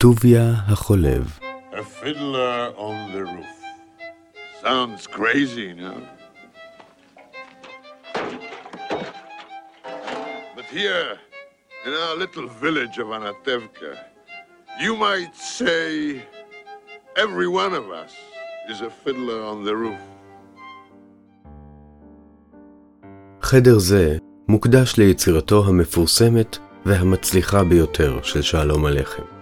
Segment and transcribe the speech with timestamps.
[0.00, 1.38] טוביה החולב
[1.72, 3.56] A fiddler on the roof.
[4.62, 5.94] Sounds crazy, no?
[10.56, 11.10] But here,
[11.86, 13.92] in our little village of Anatevka,
[14.84, 15.88] you might say
[17.24, 18.12] every one of us
[18.72, 20.00] is a fiddler on the roof.
[23.42, 29.39] חדר זה מוקדש ליצירתו המפורסמת והמצליחה ביותר של שלום הלחם,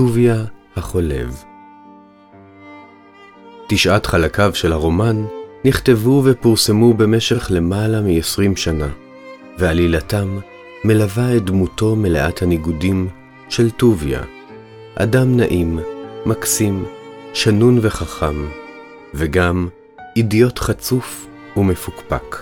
[0.00, 0.44] טוביה
[0.76, 1.44] החולב.
[3.68, 5.24] תשעת חלקיו של הרומן
[5.64, 8.88] נכתבו ופורסמו במשך למעלה מ-20 שנה,
[9.58, 10.38] ועלילתם
[10.84, 13.08] מלווה את דמותו מלאת הניגודים
[13.48, 14.20] של טוביה,
[14.94, 15.78] אדם נעים,
[16.26, 16.84] מקסים,
[17.32, 18.44] שנון וחכם,
[19.14, 19.68] וגם
[20.16, 21.26] אידיוט חצוף
[21.56, 22.36] ומפוקפק.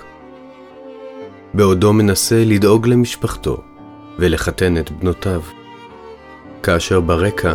[1.54, 3.62] בעודו מנסה לדאוג למשפחתו
[4.18, 5.40] ולחתן את בנותיו,
[6.62, 7.54] כאשר ברקע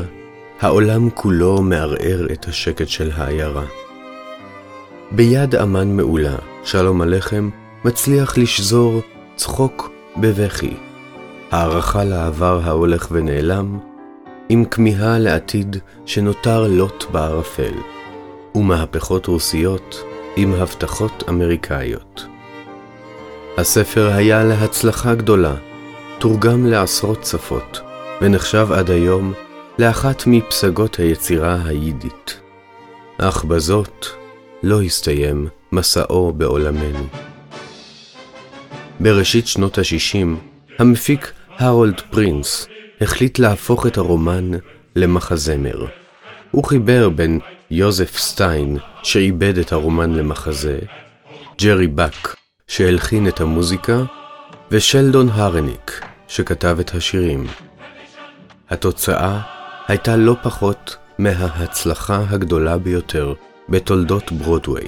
[0.62, 3.66] העולם כולו מערער את השקט של העיירה.
[5.12, 7.50] ביד אמן מעולה, שלום הלחם
[7.86, 9.02] מצליח לשזור
[9.36, 10.74] צחוק בבכי,
[11.52, 13.80] הערכה לעבר ההולך ונעלם,
[14.50, 17.74] עם כמיהה לעתיד שנותר לוט בערפל,
[18.56, 20.04] ומהפכות רוסיות
[20.36, 22.26] עם הבטחות אמריקאיות.
[23.58, 25.56] הספר היה להצלחה גדולה,
[26.20, 27.82] תורגם לעשרות שפות,
[28.24, 29.34] ונחשב עד היום
[29.80, 32.40] לאחת מפסגות היצירה היידית.
[33.18, 34.06] אך בזאת
[34.64, 37.08] לא הסתיים מסעו בעולמנו.
[39.00, 40.28] בראשית שנות ה-60,
[40.80, 42.68] המפיק הרולד פרינס
[43.02, 44.52] החליט להפוך את הרומן
[44.96, 45.86] למחזמר.
[46.52, 47.40] הוא חיבר בין
[47.72, 50.80] יוזף סטיין, שעיבד את הרומן למחזה,
[51.62, 52.36] ג'רי בק,
[52.68, 54.04] שהלחין את המוזיקה,
[54.72, 57.48] ושלדון הרניק, שכתב את השירים.
[58.74, 59.40] התוצאה
[59.88, 63.34] הייתה לא פחות מההצלחה הגדולה ביותר
[63.70, 64.88] בתולדות ברודוויי.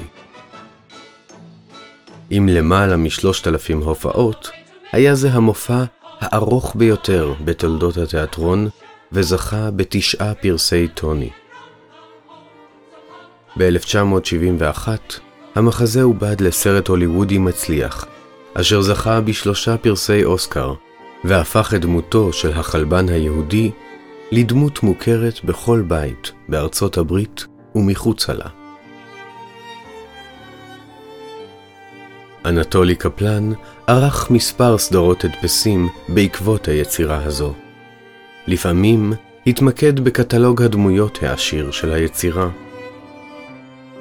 [2.30, 4.50] עם למעלה משלושת אלפים הופעות,
[4.92, 5.84] היה זה המופע
[6.20, 8.70] הארוך ביותר בתולדות התיאטרון,
[9.12, 11.30] וזכה בתשעה פרסי טוני.
[13.58, 14.88] ב-1971
[15.56, 18.06] המחזה עובד לסרט הוליוודי מצליח,
[18.54, 20.74] אשר זכה בשלושה פרסי אוסקר,
[21.24, 23.72] והפך את דמותו של החלבן היהודי
[24.32, 28.46] לדמות מוכרת בכל בית בארצות הברית ומחוצה לה.
[32.46, 33.52] אנטולי קפלן
[33.88, 37.54] ערך מספר סדרות הדפסים בעקבות היצירה הזו.
[38.48, 39.14] לפעמים
[39.48, 42.50] התמקד בקטלוג הדמויות העשיר של היצירה.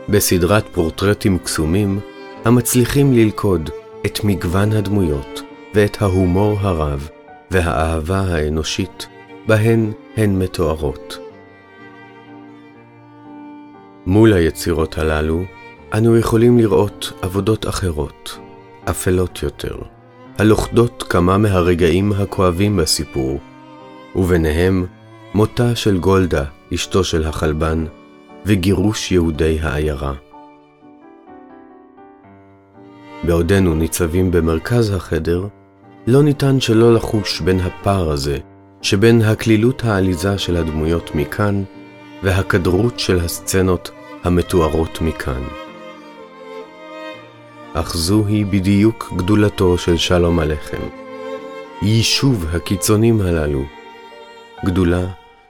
[0.09, 2.01] בסדרת פורטרטים קסומים
[2.45, 3.71] המצליחים ללכוד
[4.07, 5.41] את מגוון הדמויות
[5.75, 7.09] ואת ההומור הרב
[7.51, 9.07] והאהבה האנושית
[9.47, 11.19] בהן הן מתוארות.
[14.07, 15.45] מול היצירות הללו
[15.95, 18.39] אנו יכולים לראות עבודות אחרות,
[18.91, 19.77] אפלות יותר,
[20.39, 23.39] הלוכדות כמה מהרגעים הכואבים בסיפור,
[24.17, 24.87] וביניהם
[25.35, 26.45] מותה של גולדה,
[26.75, 27.85] אשתו של החלבן,
[28.47, 30.15] וגירוש יהודי העיירה.
[33.25, 35.47] בעודנו ניצבים במרכז החדר,
[36.07, 38.39] לא ניתן שלא לחוש בין הפער הזה
[38.85, 41.63] שבין הקלילות העליזה של הדמויות מכאן
[42.23, 43.91] והכדרות של הסצנות
[44.25, 45.43] המתוארות מכאן.
[47.75, 50.83] אך זוהי בדיוק גדולתו של שלום הלחם.
[51.83, 53.65] יישוב הקיצונים הללו,
[54.65, 55.07] גדולה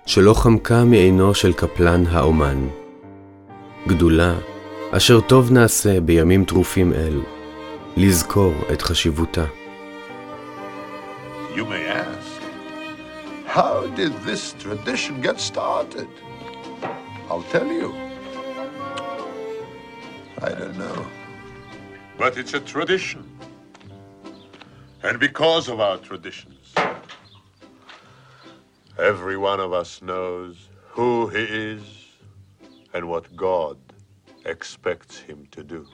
[0.06, 2.68] שלא חמקה מעינו של קפלן האומן.
[3.86, 4.34] גדולה
[4.90, 7.22] אשר טוב נעשה בימים טרופים אלו,
[7.96, 9.44] לזכור את חשיבותה.
[11.54, 12.33] You may ask,
[13.54, 16.08] how did this tradition get started?
[17.30, 17.94] I'll tell you.
[20.42, 21.06] I don't know.
[22.18, 23.22] But it's a tradition.
[25.04, 26.74] And because of our traditions,
[28.98, 31.84] every one of us knows who he is
[32.92, 33.78] and what God
[34.44, 35.86] expects him to do.